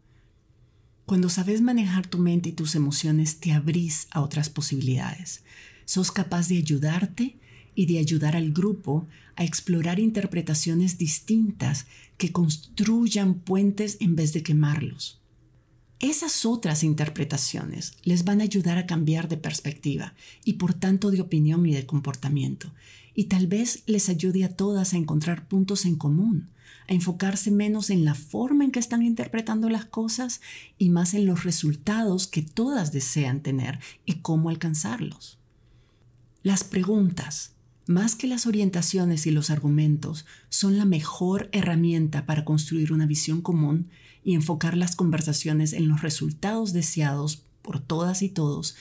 Cuando 1.07 1.29
sabes 1.29 1.61
manejar 1.61 2.07
tu 2.07 2.19
mente 2.19 2.51
y 2.51 2.53
tus 2.53 2.75
emociones, 2.75 3.41
te 3.41 3.53
abrís 3.53 4.07
a 4.11 4.21
otras 4.21 4.49
posibilidades. 4.49 5.43
Sos 5.85 6.13
capaz 6.13 6.49
de 6.49 6.59
ayudarte 6.59 7.39
y 7.75 7.87
de 7.87 7.99
ayudar 7.99 8.37
al 8.37 8.53
grupo 8.53 9.07
a 9.37 9.45
explorar 9.45 9.99
interpretaciones 9.99 10.99
distintas 10.99 11.87
que 12.17 12.33
construyan 12.33 13.35
puentes 13.35 13.97
en 14.01 14.15
vez 14.17 14.33
de 14.33 14.43
quemarlos. 14.43 15.20
Esas 16.01 16.47
otras 16.47 16.83
interpretaciones 16.83 17.93
les 18.05 18.25
van 18.25 18.41
a 18.41 18.45
ayudar 18.45 18.79
a 18.79 18.87
cambiar 18.87 19.29
de 19.29 19.37
perspectiva 19.37 20.15
y 20.47 20.55
por 20.55 20.73
tanto 20.73 21.11
de 21.11 21.21
opinión 21.21 21.67
y 21.67 21.75
de 21.75 21.85
comportamiento, 21.85 22.73
y 23.15 23.25
tal 23.25 23.47
vez 23.47 23.83
les 23.85 24.09
ayude 24.09 24.45
a 24.45 24.57
todas 24.57 24.95
a 24.95 24.97
encontrar 24.97 25.47
puntos 25.47 25.85
en 25.85 25.97
común, 25.97 26.49
a 26.89 26.95
enfocarse 26.95 27.51
menos 27.51 27.91
en 27.91 28.07
la 28.07 28.15
forma 28.15 28.65
en 28.65 28.71
que 28.71 28.79
están 28.79 29.03
interpretando 29.03 29.69
las 29.69 29.85
cosas 29.85 30.41
y 30.79 30.89
más 30.89 31.13
en 31.13 31.27
los 31.27 31.45
resultados 31.45 32.27
que 32.27 32.41
todas 32.41 32.93
desean 32.93 33.43
tener 33.43 33.79
y 34.07 34.21
cómo 34.21 34.49
alcanzarlos. 34.49 35.39
Las 36.43 36.65
preguntas, 36.65 37.53
más 37.87 38.15
que 38.15 38.27
las 38.27 38.47
orientaciones 38.47 39.27
y 39.27 39.31
los 39.31 39.51
argumentos, 39.51 40.27
son 40.49 40.79
la 40.79 40.85
mejor 40.85 41.49
herramienta 41.53 42.27
para 42.27 42.45
construir 42.45 42.93
una 42.93 43.07
visión 43.07 43.41
común 43.41 43.89
y 44.23 44.35
enfocar 44.35 44.77
las 44.77 44.97
conversaciones 44.97 45.73
en 45.73 45.89
los 45.89 46.03
resultados 46.03 46.73
deseados 46.73 47.43
por 47.63 47.81
todas 47.81 48.23
y 48.23 48.29
todos 48.29 48.77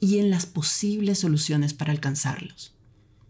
y 0.00 0.18
en 0.18 0.30
las 0.30 0.46
posibles 0.46 1.18
soluciones 1.18 1.74
para 1.74 1.92
alcanzarlos. 1.92 2.74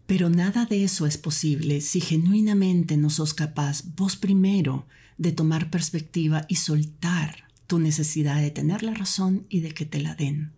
Pero 0.07 0.29
nada 0.29 0.65
de 0.65 0.83
eso 0.83 1.05
es 1.05 1.17
posible 1.17 1.81
si 1.81 2.01
genuinamente 2.01 2.97
no 2.97 3.09
sos 3.09 3.33
capaz 3.33 3.83
vos 3.95 4.15
primero 4.15 4.85
de 5.17 5.31
tomar 5.31 5.69
perspectiva 5.69 6.45
y 6.47 6.55
soltar 6.55 7.45
tu 7.67 7.79
necesidad 7.79 8.41
de 8.41 8.51
tener 8.51 8.83
la 8.83 8.93
razón 8.93 9.45
y 9.49 9.61
de 9.61 9.73
que 9.73 9.85
te 9.85 10.01
la 10.01 10.15
den. 10.15 10.51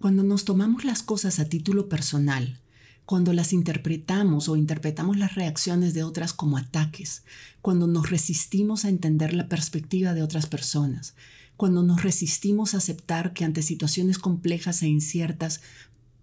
Cuando 0.00 0.22
nos 0.22 0.44
tomamos 0.44 0.84
las 0.84 1.02
cosas 1.02 1.38
a 1.38 1.48
título 1.48 1.88
personal, 1.88 2.60
cuando 3.08 3.32
las 3.32 3.54
interpretamos 3.54 4.50
o 4.50 4.56
interpretamos 4.56 5.16
las 5.16 5.34
reacciones 5.34 5.94
de 5.94 6.02
otras 6.02 6.34
como 6.34 6.58
ataques, 6.58 7.22
cuando 7.62 7.86
nos 7.86 8.10
resistimos 8.10 8.84
a 8.84 8.90
entender 8.90 9.32
la 9.32 9.48
perspectiva 9.48 10.12
de 10.12 10.22
otras 10.22 10.44
personas, 10.44 11.14
cuando 11.56 11.82
nos 11.82 12.02
resistimos 12.02 12.74
a 12.74 12.76
aceptar 12.76 13.32
que 13.32 13.46
ante 13.46 13.62
situaciones 13.62 14.18
complejas 14.18 14.82
e 14.82 14.88
inciertas 14.88 15.62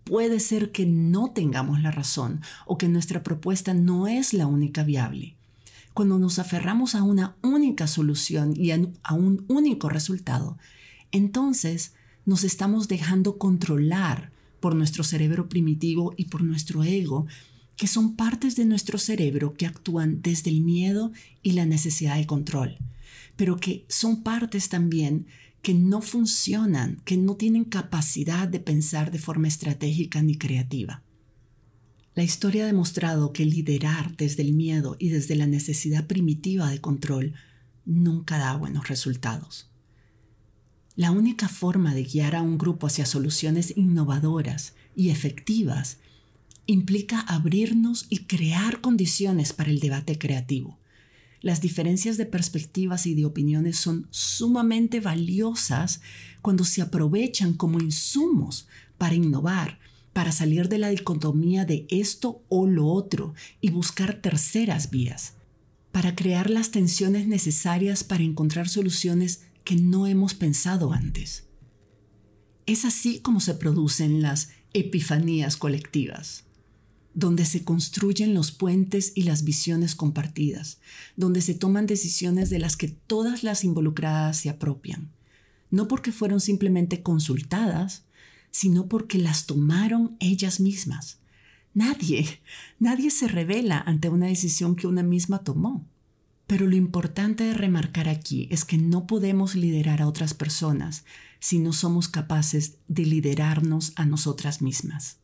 puede 0.03 0.39
ser 0.39 0.71
que 0.71 0.85
no 0.85 1.31
tengamos 1.31 1.81
la 1.81 1.89
razón 1.89 2.41
o 2.67 2.77
que 2.77 2.87
nuestra 2.87 3.23
propuesta 3.23 3.73
no 3.73 4.05
es 4.05 4.35
la 4.35 4.45
única 4.45 4.83
viable. 4.83 5.33
Cuando 5.95 6.19
nos 6.19 6.37
aferramos 6.37 6.93
a 6.93 7.01
una 7.01 7.35
única 7.41 7.87
solución 7.87 8.53
y 8.55 8.69
a 8.69 9.13
un 9.15 9.43
único 9.47 9.89
resultado, 9.89 10.59
entonces 11.11 11.93
nos 12.27 12.43
estamos 12.43 12.87
dejando 12.87 13.39
controlar 13.39 14.34
por 14.59 14.75
nuestro 14.75 15.03
cerebro 15.03 15.50
primitivo 15.50 16.13
y 16.17 16.25
por 16.25 16.43
nuestro 16.43 16.83
ego, 16.83 17.27
que 17.75 17.88
son 17.88 18.15
partes 18.15 18.55
de 18.55 18.65
nuestro 18.65 18.97
cerebro 18.97 19.53
que 19.53 19.65
actúan 19.65 20.21
desde 20.21 20.50
el 20.50 20.62
miedo 20.62 21.12
y 21.41 21.51
la 21.51 21.65
necesidad 21.65 22.17
de 22.17 22.25
control, 22.25 22.77
pero 23.35 23.57
que 23.57 23.85
son 23.89 24.24
partes 24.24 24.69
también 24.69 25.27
que 25.62 25.74
no 25.74 26.01
funcionan, 26.01 27.01
que 27.05 27.17
no 27.17 27.35
tienen 27.35 27.65
capacidad 27.65 28.47
de 28.47 28.59
pensar 28.59 29.12
de 29.12 29.19
forma 29.19 29.47
estratégica 29.47 30.21
ni 30.21 30.38
creativa. 30.38 31.03
La 32.13 32.24
historia 32.24 32.63
ha 32.63 32.67
demostrado 32.67 33.33
que 33.33 33.45
liderar 33.45 34.15
desde 34.15 34.43
el 34.43 34.53
miedo 34.53 34.95
y 35.00 35.09
desde 35.09 35.35
la 35.35 35.47
necesidad 35.47 36.07
primitiva 36.07 36.69
de 36.69 36.79
control 36.79 37.33
nunca 37.83 38.38
da 38.38 38.55
buenos 38.55 38.88
resultados. 38.88 39.69
La 40.95 41.11
única 41.11 41.49
forma 41.49 41.93
de 41.93 42.03
guiar 42.03 42.35
a 42.35 42.41
un 42.41 42.57
grupo 42.57 42.87
hacia 42.87 43.05
soluciones 43.05 43.75
innovadoras 43.75 44.73
y 44.95 45.09
efectivas 45.09 45.97
implica 46.67 47.19
abrirnos 47.19 48.05
y 48.09 48.19
crear 48.19 48.79
condiciones 48.79 49.51
para 49.51 49.71
el 49.71 49.79
debate 49.79 50.17
creativo. 50.17 50.79
Las 51.41 51.61
diferencias 51.61 52.17
de 52.17 52.25
perspectivas 52.25 53.05
y 53.05 53.13
de 53.13 53.25
opiniones 53.25 53.77
son 53.77 54.07
sumamente 54.09 54.99
valiosas 54.99 56.01
cuando 56.41 56.63
se 56.63 56.81
aprovechan 56.81 57.53
como 57.53 57.79
insumos 57.79 58.67
para 58.97 59.15
innovar, 59.15 59.79
para 60.13 60.31
salir 60.31 60.69
de 60.69 60.77
la 60.77 60.89
dicotomía 60.89 61.65
de 61.65 61.85
esto 61.89 62.41
o 62.47 62.67
lo 62.67 62.87
otro 62.87 63.33
y 63.59 63.69
buscar 63.69 64.21
terceras 64.21 64.89
vías, 64.89 65.33
para 65.91 66.15
crear 66.15 66.49
las 66.49 66.71
tensiones 66.71 67.27
necesarias 67.27 68.05
para 68.05 68.23
encontrar 68.23 68.69
soluciones 68.69 69.41
que 69.65 69.75
no 69.75 70.07
hemos 70.07 70.34
pensado 70.34 70.93
antes. 70.93 71.48
Es 72.65 72.86
así 72.86 73.19
como 73.19 73.41
se 73.41 73.55
producen 73.55 74.22
las 74.22 74.51
epifanías 74.74 75.57
colectivas 75.57 76.45
donde 77.15 77.45
se 77.45 77.63
construyen 77.63 78.34
los 78.34 78.51
puentes 78.51 79.13
y 79.15 79.24
las 79.24 79.45
visiones 79.45 79.95
compartidas, 79.95 80.79
donde 81.15 81.41
se 81.41 81.53
toman 81.53 81.88
decisiones 81.88 82.50
de 82.50 82.60
las 82.60 82.75
que 82.75 82.89
todas 82.89 83.41
las 83.41 83.63
involucradas 83.63 84.38
se 84.38 84.50
apropian, 84.50 85.13
no 85.72 85.88
porque 85.88 86.12
fueron 86.12 86.41
simplemente 86.41 87.01
consultadas, 87.01 88.03
sino 88.51 88.88
porque 88.88 89.17
las 89.17 89.45
tomaron 89.45 90.17
ellas 90.19 90.60
mismas. 90.60 91.19
Nadie, 91.74 92.41
nadie 92.79 93.10
se 93.10 93.29
revela 93.29 93.79
ante 93.79 94.10
una 94.10 94.27
decisión 94.27 94.75
que 94.75 94.88
una 94.88 95.03
misma 95.03 95.39
tomó. 95.39 95.88
Pero 96.47 96.67
lo 96.67 96.75
importante 96.75 97.43
de 97.43 97.53
remarcar 97.53 98.07
aquí 98.07 98.47
es 98.51 98.65
que 98.65 98.77
no 98.77 99.07
podemos 99.07 99.55
liderar 99.55 100.01
a 100.01 100.07
otras 100.07 100.33
personas 100.33 101.03
si 101.39 101.59
no 101.59 101.73
somos 101.73 102.07
capaces 102.07 102.77
de 102.87 103.05
liderarnos 103.05 103.93
a 103.95 104.05
nosotras 104.05 104.61
mismas. 104.61 105.17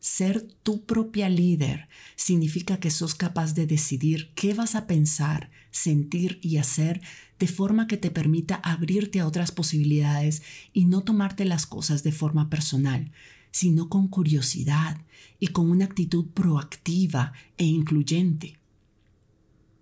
Ser 0.00 0.42
tu 0.62 0.84
propia 0.84 1.30
líder 1.30 1.88
significa 2.14 2.78
que 2.78 2.90
sos 2.90 3.14
capaz 3.14 3.54
de 3.54 3.66
decidir 3.66 4.32
qué 4.34 4.52
vas 4.52 4.74
a 4.74 4.86
pensar, 4.86 5.50
sentir 5.70 6.38
y 6.42 6.58
hacer 6.58 7.00
de 7.38 7.46
forma 7.46 7.86
que 7.86 7.96
te 7.96 8.10
permita 8.10 8.56
abrirte 8.56 9.20
a 9.20 9.26
otras 9.26 9.50
posibilidades 9.50 10.42
y 10.74 10.84
no 10.84 11.02
tomarte 11.04 11.46
las 11.46 11.64
cosas 11.64 12.02
de 12.02 12.12
forma 12.12 12.50
personal, 12.50 13.12
sino 13.50 13.88
con 13.88 14.08
curiosidad 14.08 15.00
y 15.40 15.48
con 15.48 15.70
una 15.70 15.86
actitud 15.86 16.26
proactiva 16.34 17.32
e 17.56 17.64
incluyente. 17.64 18.58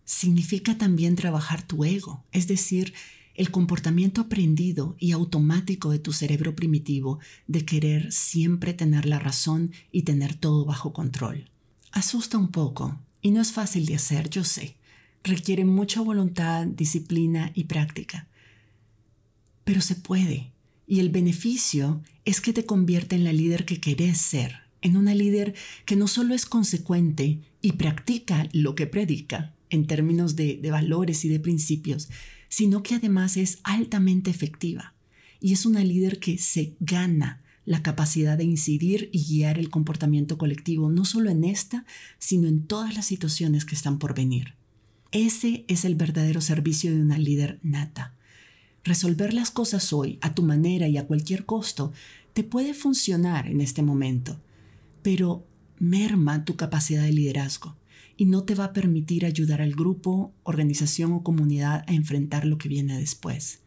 Significa 0.05 0.77
también 0.77 1.17
trabajar 1.17 1.63
tu 1.63 1.85
ego, 1.85 2.25
es 2.33 2.49
decir, 2.49 2.93
el 3.35 3.51
comportamiento 3.51 4.21
aprendido 4.21 4.97
y 4.99 5.13
automático 5.13 5.91
de 5.91 5.99
tu 5.99 6.13
cerebro 6.13 6.55
primitivo 6.55 7.19
de 7.47 7.65
querer 7.65 8.13
siempre 8.13 8.75
tener 8.75 9.07
la 9.07 9.19
razón 9.19 9.73
y 9.91 10.03
tener 10.03 10.35
todo 10.35 10.65
bajo 10.65 10.93
control. 10.93 11.49
Asusta 11.93 12.37
un 12.37 12.49
poco 12.49 12.99
y 13.23 13.31
no 13.31 13.41
es 13.41 13.53
fácil 13.53 13.87
de 13.87 13.95
hacer, 13.95 14.29
yo 14.29 14.45
sé. 14.45 14.77
Requiere 15.25 15.65
mucha 15.65 16.01
voluntad, 16.01 16.67
disciplina 16.67 17.53
y 17.55 17.65
práctica. 17.65 18.29
Pero 19.65 19.81
se 19.81 19.95
puede 19.95 20.51
y 20.87 21.01
el 21.01 21.09
beneficio 21.09 22.03
es 22.25 22.41
que 22.41 22.53
te 22.53 22.67
convierte 22.67 23.17
en 23.17 23.25
la 23.25 23.33
líder 23.33 23.65
que 23.65 23.81
querés 23.81 24.19
ser, 24.19 24.57
en 24.83 24.97
una 24.97 25.15
líder 25.15 25.55
que 25.87 25.97
no 25.97 26.09
solo 26.09 26.35
es 26.35 26.45
consecuente 26.45 27.39
y 27.63 27.73
practica 27.73 28.49
lo 28.53 28.75
que 28.75 28.87
predica 28.87 29.55
en 29.73 29.87
términos 29.87 30.37
de, 30.37 30.61
valores 30.71 31.25
y 31.25 31.29
de 31.29 31.41
principios, 31.41 32.09
sino 32.49 32.83
que 32.83 32.95
además 32.95 33.37
es 33.37 33.59
altamente 33.65 34.31
efectiva 34.31 34.95
y 35.41 35.55
es 35.55 35.67
una 35.67 35.83
líder 35.83 36.21
que 36.21 36.39
se 36.39 36.77
gana 36.79 37.43
la 37.65 37.83
capacidad 37.83 38.37
de 38.37 38.45
incidir 38.45 39.09
y 39.13 39.25
guiar 39.25 39.59
el 39.59 39.71
comportamiento 39.71 40.37
colectivo, 40.37 40.91
no 40.91 41.05
solo 41.05 41.31
en 41.31 41.45
esta, 41.45 41.87
sino 42.19 42.49
en 42.49 42.67
todas 42.67 42.95
las 42.95 43.07
situaciones 43.07 43.65
que 43.65 43.75
están 43.75 43.99
por 43.99 44.15
venir. 44.15 44.55
Ese 45.11 45.65
es 45.69 45.85
el 45.85 45.95
verdadero 45.95 46.41
servicio 46.41 46.91
de 46.91 47.01
una 47.01 47.19
líder 47.19 47.59
nata. 47.63 48.15
Resolver 48.85 49.33
las 49.33 49.51
cosas 49.51 49.93
hoy, 49.93 50.19
a 50.21 50.35
tu 50.35 50.43
manera 50.43 50.87
y 50.89 50.99
a 50.99 51.07
cualquier 51.07 51.47
costo, 51.47 51.93
te 52.35 52.45
puede 52.45 52.75
funcionar 52.75 53.47
en 53.47 53.61
este 53.61 53.83
momento, 53.83 54.41
pero 55.03 55.47
merma 55.79 56.45
tu 56.45 56.57
capacidad 56.57 57.03
de 57.03 57.13
liderazgo 57.13 57.77
y 58.23 58.25
no 58.25 58.45
te 58.45 58.55
va 58.55 58.67
a 58.67 58.73
permitir 58.73 59.27
ayudar 59.27 59.61
al 59.61 59.73
grupo, 59.73 60.33
organización 60.45 61.13
o 61.13 61.25
comunidad 61.25 61.83
a 61.89 61.93
enfrentar 61.93 62.45
lo 62.47 62.57
que 62.57 62.69
viene 62.69 62.97
después. 62.97 63.63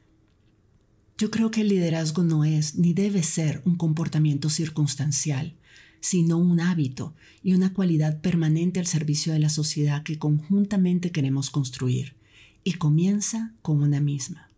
Yo 1.18 1.30
creo 1.30 1.52
que 1.52 1.60
el 1.60 1.68
liderazgo 1.68 2.24
no 2.24 2.46
es 2.46 2.76
ni 2.76 2.94
debe 2.94 3.22
ser 3.22 3.62
un 3.66 3.76
comportamiento 3.76 4.50
circunstancial, 4.50 5.58
sino 6.00 6.38
un 6.38 6.62
hábito 6.62 7.14
y 7.44 7.54
una 7.54 7.74
cualidad 7.74 8.22
permanente 8.22 8.80
al 8.80 8.88
servicio 8.88 9.34
de 9.34 9.40
la 9.40 9.50
sociedad 9.50 10.04
que 10.04 10.18
conjuntamente 10.18 11.12
queremos 11.12 11.50
construir, 11.50 12.16
y 12.64 12.76
comienza 12.76 13.54
con 13.62 13.84
una 13.84 14.00
misma. 14.00 14.50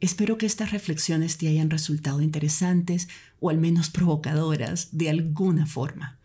Espero 0.00 0.36
que 0.36 0.44
estas 0.44 0.70
reflexiones 0.70 1.38
te 1.38 1.48
hayan 1.48 1.70
resultado 1.70 2.20
interesantes 2.20 3.08
o 3.40 3.48
al 3.48 3.56
menos 3.56 3.88
provocadoras 3.88 4.90
de 4.92 5.08
alguna 5.08 5.64
forma. 5.64 6.18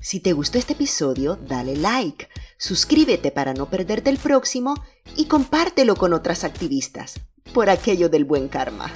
Si 0.01 0.21
te 0.21 0.33
gustó 0.33 0.59
este 0.59 0.75
episodio, 0.75 1.37
dale 1.37 1.77
like, 1.77 2.29
suscríbete 2.59 3.33
para 3.33 3.55
no 3.55 3.69
perderte 3.69 4.09
el 4.09 4.19
próximo 4.19 4.75
y 5.17 5.25
compártelo 5.25 5.97
con 5.97 6.13
otras 6.13 6.45
activistas, 6.45 7.21
por 7.53 7.71
aquello 7.71 8.09
del 8.09 8.25
buen 8.25 8.47
karma. 8.49 8.93